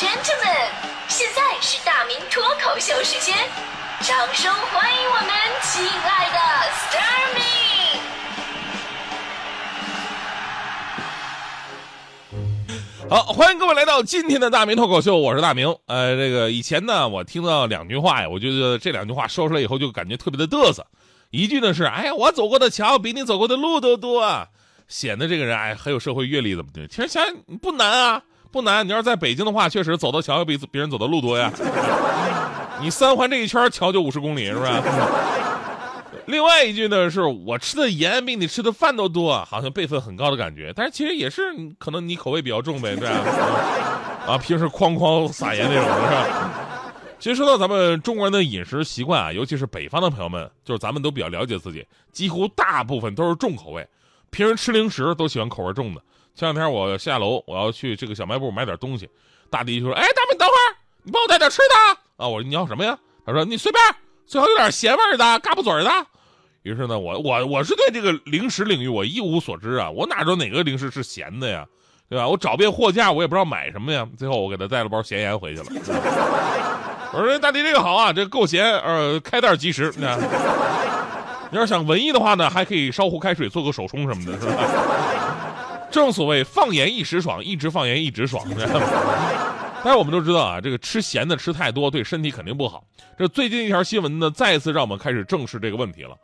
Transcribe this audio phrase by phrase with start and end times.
[0.00, 0.72] gentlemen，
[1.08, 3.36] 现在是大明脱口秀时间，
[4.00, 5.28] 掌声欢迎我们
[5.60, 6.38] 亲爱的
[6.70, 7.42] s t a r m y
[13.10, 15.76] 好，欢迎各位来到今天的大明脱口秀，我是大明。
[15.84, 20.86] 呃，这个以前呢，我听到两句话呀，我觉得这两句话说出来以后就感觉特别的嘚瑟。
[21.28, 24.48] 一句呢是，哎呀，我走过的桥比你走过的路都多，啊，
[24.88, 26.88] 显得这个人哎很有社会阅历，怎么的？
[26.88, 27.22] 其实想
[27.60, 28.86] 不难啊，不难。
[28.86, 31.52] 你要是在北京的话，确实走的桥要比别人走的路多呀。
[32.80, 34.70] 你三环这一圈桥就五十公里，是不是？
[36.26, 40.72] 另外一句呢，是我吃的盐比你吃的饭都多，好像辈分很高的感觉。
[40.76, 41.42] 但是其实也是
[41.78, 43.14] 可能你口味比较重呗，对吧？
[44.26, 46.50] 啊，平时哐哐撒盐那种，是吧？
[47.18, 53.86] 其实说到咱们中国人的饮食习惯啊，尤其是北方的朋友们，就是咱们都比较了解自己，几乎大部分都是重口味。
[54.30, 56.00] 平时吃零食都喜欢口味重的。
[56.40, 59.06] 前两天我下楼，我要去这个小卖部买点东西，
[59.50, 60.72] 大弟就说：“哎，大明，等会儿，
[61.02, 61.74] 你帮我带点吃的
[62.16, 63.84] 啊！”我说：“你要什么呀？”他说：“你随便，
[64.24, 65.90] 最好有点咸味的，嘎巴嘴的。”
[66.64, 71.66] 于是呢，我我我是对这个零食领域我一无所知啊，我哪知道哪个零食是咸的呀，
[72.08, 72.26] 对吧？
[72.26, 74.08] 我找遍货架，我也不知道买什么呀。
[74.16, 75.66] 最后我给他带了包咸盐回去了。
[77.12, 79.92] 我说大弟这个好啊，这够咸，呃，开袋即食。
[81.52, 85.09] 你要是想文艺的话呢，还可以烧壶开水做个手冲什么的，是吧？
[85.90, 88.46] 正所谓放盐一时爽，一直放盐一直爽。
[89.82, 92.84] 但是我们都知道啊，这个吃咸的吃太多对身体肯定不好。
[93.18, 96.16] 这最近一条新闻呢，再次让我们开始正视这个问题了。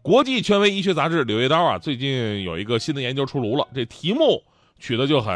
[0.00, 4.42] 国际权威医学杂志《柳叶刀》啊，最近有一个新的研究出炉了，这题目
[4.78, 5.34] 取得就很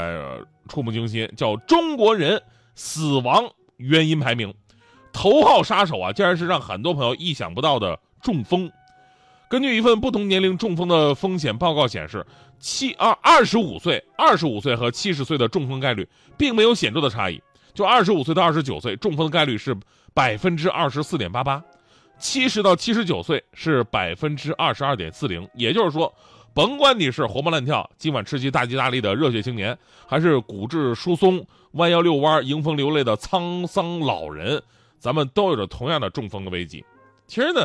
[0.69, 2.41] 触目惊心，叫“中国人
[2.77, 3.45] 死亡
[3.77, 4.55] 原因排名”。
[5.13, 8.71] 头号杀手啊，竟然是让很多朋友意想不到的中风。
[9.55, 12.27] 根据一份不同年龄中风的风险报告显示，
[12.59, 16.05] 七二二十五岁、二十五岁和七十岁的中风概率
[16.37, 17.41] 并没有显著的差异。
[17.73, 19.73] 就二十五岁到二十九岁，中风的概率是
[20.13, 21.63] 百分之二十四点八八；
[22.19, 25.49] 七十到七十九岁是百分之二十二点四零。
[25.55, 26.13] 也就是说，
[26.53, 34.61] 甭管你是活蹦乱跳、今晚吃鸡大吉大利的热血青年，还是骨质疏松、弯腰遛弯、迎风流泪的沧桑老人。
[34.99, 36.85] 咱们都有着同样的中风的危机。
[37.29, 37.65] 其实呢，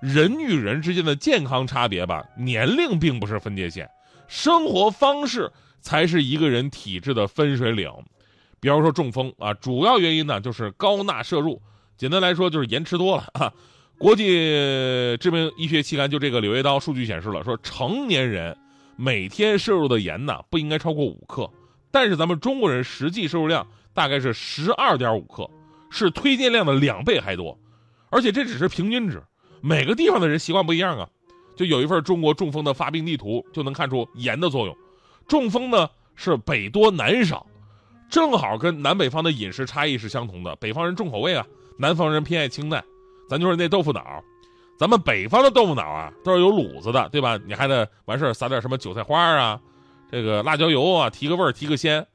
[0.00, 3.88] 人与人之间的健康差别吧，年龄并不是分界线，
[4.28, 5.50] 生活方式
[5.80, 7.90] 才是一个人体质的分水岭。
[8.60, 11.60] 比方说中风啊，主要原因呢就是高钠摄入，
[11.96, 13.52] 简单来说就是盐吃多了啊。
[13.98, 14.26] 国际
[15.18, 18.56] 知名医学期刊就这个《柳叶刀》数据显示了，说成年人
[18.96, 21.50] 每天摄入的盐呢不应该超过五克，
[21.90, 25.48] 但是咱们中国人实际摄入量大概是十二点五克。
[25.92, 27.58] 是推荐量的两倍还多，
[28.10, 29.20] 而且这只是平均值，
[29.60, 31.08] 每个地方的人习惯不一样啊。
[31.56, 34.74] 就有一份中国中风的发病地图，就能看出盐的作用。
[35.28, 37.46] 中风呢是北多南少，
[38.08, 40.56] 正好跟南北方的饮食差异是相同的。
[40.56, 42.82] 北方人重口味啊，南方人偏爱清淡。
[43.28, 44.24] 咱就说那豆腐脑，
[44.78, 47.38] 咱们北方的豆腐脑啊都是有卤子的，对吧？
[47.46, 49.60] 你还得完事儿撒点什么韭菜花啊，
[50.10, 52.06] 这个辣椒油啊，提个味儿，提个鲜。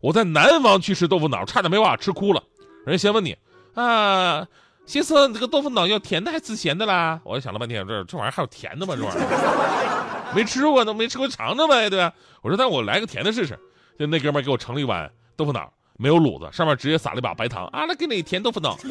[0.00, 2.42] 我在南方去吃豆腐脑，差点没把我吃哭了。
[2.84, 3.36] 人家先问你
[3.74, 4.46] 啊，
[4.88, 7.20] 先生，这个豆腐脑要甜的还是咸的啦？
[7.22, 8.94] 我想了半天，这这玩意儿还有甜的吗？
[8.96, 12.10] 这玩意儿 没吃过，都没吃过，尝尝呗，对吧？
[12.40, 13.58] 我说，那我来个甜的试试。
[13.98, 18.78] 就那哥们给我盛了一碗豆腐脑，没有卤子，上面直接撒了一把白糖啊，那给你甜豆腐脑。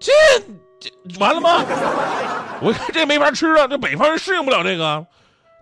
[0.00, 0.10] 这
[0.80, 0.90] 这
[1.20, 1.64] 完了吗？
[2.60, 5.06] 我看这没法吃啊，这北方人适应不了这个。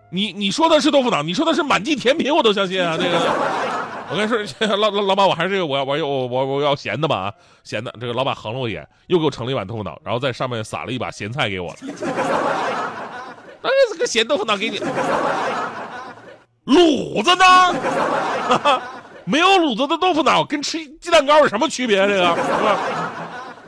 [0.09, 3.80] 你你说的是豆腐脑，你说的是满记甜品，我都相信啊，这个。
[4.11, 7.33] 我跟你说，老老老板，我还是这个，我要我要我我我要咸的吧啊，
[7.63, 7.93] 咸的。
[7.99, 11.71] 这个老板横了我一眼，又给我盛了一碗豆腐脑，然后在上面撒了一把咸菜给我。
[13.61, 14.79] 哎，这个咸豆腐脑给你，
[16.65, 18.81] 卤子呢？
[19.23, 22.05] 没有卤子的豆腐脑跟吃鸡蛋糕有什么区别？
[22.07, 22.77] 这个是吧？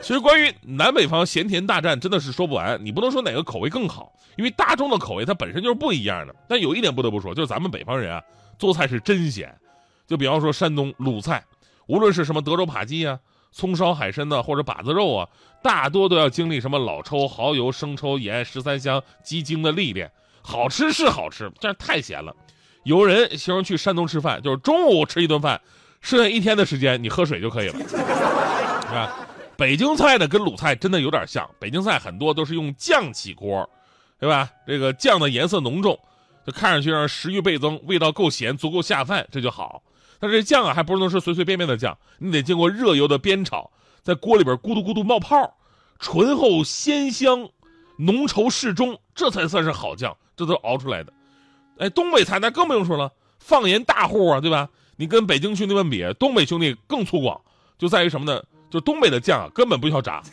[0.02, 2.78] 其实关于南北方咸甜大战，真的是说不完。
[2.84, 6.36] 你不能说哪个口味更好，因为大众的口味它本身就是不一样的。
[6.50, 8.22] 但有一点不得不说，就是咱们北方人啊，
[8.60, 9.56] 做菜是真咸。
[10.08, 11.44] 就比方说山东鲁菜，
[11.88, 13.20] 无论是什么德州扒鸡啊、
[13.52, 15.30] 葱烧海参呢，或者把子肉啊，
[15.62, 20.12] 大多都要经历什么老抽、蚝油、生抽、盐、十三香、鸡精的历练。
[20.42, 22.36] 好吃是好吃，但是太咸了。
[22.84, 25.62] 有人形容去山东吃饭，就是中午吃一顿饭，
[26.02, 27.80] 剩下一天的时间你喝水就可以了。
[28.94, 33.70] 啊，北京菜呢跟鲁菜真的有点像，北京菜很多都是用酱起锅，
[34.20, 34.50] 对吧？
[34.68, 35.98] 这个酱的颜色浓重，
[36.46, 39.82] 就看上去让食欲倍增，味道够咸，足够下饭，这就好。
[40.24, 43.70] 但这酱啊，还不是能是随随便便的酱，你得经过热油的煸炒，
[44.02, 45.58] 在锅里边咕嘟咕嘟冒泡，
[46.00, 47.50] 醇厚鲜香，
[47.98, 51.12] 浓稠适中，这才算是好酱，这都熬出来的。
[51.78, 54.70] 哎，东北菜那更不用说了，放盐大户啊，对吧？
[54.96, 57.38] 你跟北京兄弟们比，东北兄弟更粗犷，
[57.78, 58.42] 就在于什么呢？
[58.70, 60.24] 就东北的酱啊，根本不需要炸，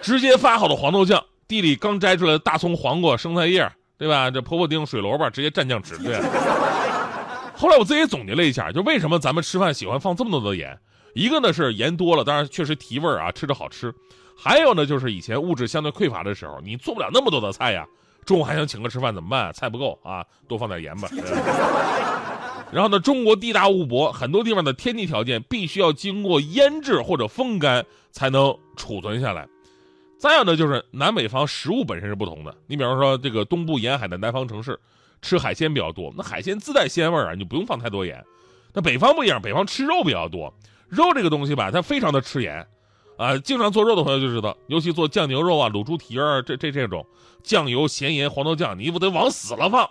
[0.00, 4.30] 直接发好的黄豆酱，地里刚摘出来的大葱、黄瓜、生菜叶，对吧？
[4.30, 6.18] 这婆婆丁、水萝卜，直接蘸酱吃，对。
[7.56, 10.78] 后来我自己总结了一下，就为什么咱们吃饭喜欢放这么多的盐？
[11.14, 13.90] 一个呢是盐多了，当然确实提味儿啊，吃着好吃；
[14.36, 17.86] 还有呢就是以前物质相对匮乏的时候，你做不了那么多的菜呀。
[18.26, 19.52] 中午还想请客吃饭怎么办？
[19.52, 21.08] 菜不够啊，多放点盐吧。
[22.72, 29.46] 然后呢，中国地大物博，很多地方的天气条件必须要经过腌制或者风干才能储存下来。
[30.18, 32.52] 再有呢，就是南北方食物本身是不同的。
[32.66, 34.78] 你比方说这个东部沿海的南方城市，
[35.22, 38.24] 吃海鲜比较多，那海鲜自带鲜味儿啊，你就不用放太多盐。
[38.72, 40.52] 那北方不一样，北方吃肉比较多，
[40.88, 42.66] 肉这个东西吧，它非常的吃盐。
[43.16, 47.06] 啊，经常做肉的朋友就知道，尤其做酱牛肉啊、卤猪蹄儿这这这种
[47.42, 49.88] 酱油、咸盐、黄豆酱，你不得往死了放。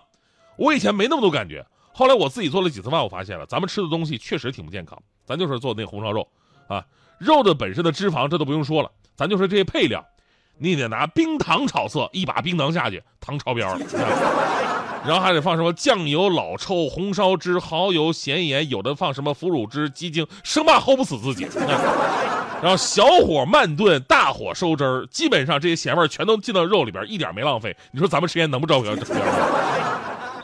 [0.57, 5.01] 我以前没那么多感觉，后来我自己做了几次饭，我发现了，咱们吃的东西确实挺不健康。
[5.25, 6.27] 咱就是做那红烧肉，
[6.67, 6.85] 啊，
[7.17, 10.05] 肉的本身的脂肪这都不用说了，咱就是这些配料，
[10.59, 13.79] 你得拿冰糖炒色，一把冰糖下去，糖超标了。
[15.07, 21.47] 然后还得放什么酱油、老抽、红烧汁、蚝油、咸盐，有的放什么腐乳汁、鸡精，生怕齁不死自己。
[22.61, 27.75] 然后小火慢炖，大火收汁儿，基本上这些咸味全都进到肉里边，一点没浪费。
[27.91, 28.95] 你说咱们吃盐能不着标？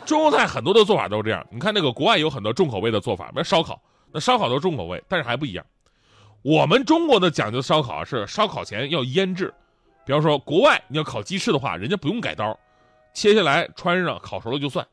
[0.05, 1.43] 中国菜很多的做法都是这样。
[1.49, 3.81] 你看那个国外有很多重口味的做法，比如烧烤，
[4.11, 5.65] 那烧烤都是重口味，但是还不一样。
[6.43, 9.53] 我们中国的讲究烧烤是烧烤前要腌制，
[10.05, 12.55] 比方说国外你要烤鸡翅的话，人家不用改刀。
[13.13, 14.87] 切下来穿上烤熟了就算，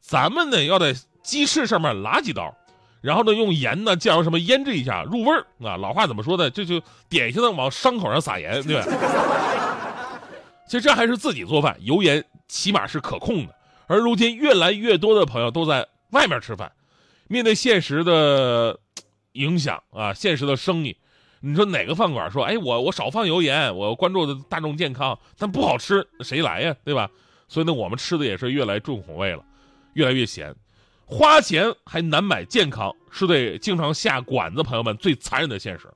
[0.00, 2.54] 咱们呢要在鸡翅上面拉几刀，
[3.00, 5.76] 然后呢用盐呢酱油什么腌制一下入味儿啊。
[5.76, 6.50] 老话怎么说的？
[6.50, 8.86] 这就典型的往伤口上撒盐，对吧？
[10.66, 13.54] 其实这还是自己做饭，油盐起码是可控的。
[13.86, 16.72] 而如今越来越多的朋友都在外面吃饭，
[17.28, 18.78] 面对现实的
[19.32, 20.96] 影响啊，现实的生意，
[21.40, 26.74] 你说哪个饭馆说，哎，我我少放油盐，我关注的大众健康，但不好吃，谁来呀？
[26.84, 27.10] 对吧？
[27.48, 29.44] 所以呢，我们吃的也是越来重口味了，
[29.94, 30.54] 越来越咸，
[31.04, 35.86] 花钱还难买健康，是对经常下馆子朋友们最残忍的现实。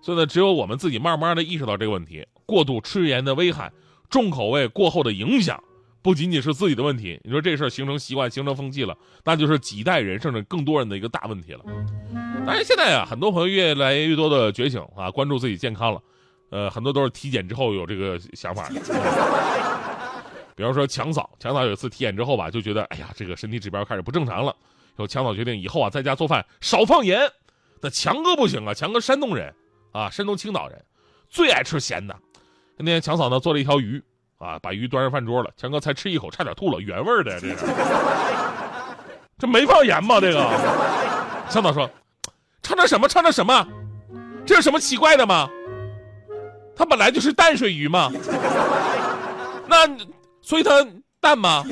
[0.00, 3.70] 所以呢，只有我们自己慢慢的意识到这个问题，过度吃盐的危害，
[4.08, 5.62] 重口味过后的影响，
[6.00, 7.20] 不仅仅是自己的问题。
[7.24, 11.60] 你说这事儿形成习惯、形成风气了，那就是几代人甚至更多人的一个大问题了。
[12.46, 16.00] 当然，现在啊，很多朋友越来越多的觉醒啊，关注自己健康了，
[16.50, 18.70] 呃，很多都是体检之后有这个想法。
[20.58, 24.52] 比方说强嫂，强嫂有一次体检之后吧，就觉得哎呀，这个身体指标开始不正常了。
[24.96, 27.20] 后强嫂决定以后啊，在家做饭少放盐。
[27.80, 29.54] 那强哥不行啊，强哥山东人
[29.92, 30.84] 啊，山东青岛人，
[31.28, 32.16] 最爱吃咸的。
[32.76, 34.02] 那天强嫂呢做了一条鱼
[34.38, 37.56] 啊，把鱼端上饭桌了，强哥才吃一口，差点吐了，原味的这是。
[39.38, 40.18] 这没放盐吗？
[40.20, 40.40] 这个
[41.48, 41.88] 强嫂说，
[42.64, 43.06] 唱的什么？
[43.06, 43.64] 唱的什么？
[44.44, 45.48] 这有什么奇怪的吗？
[46.74, 48.10] 它本来就是淡水鱼嘛。
[49.68, 49.86] 那。
[50.48, 50.70] 所以他
[51.20, 51.62] 淡吗？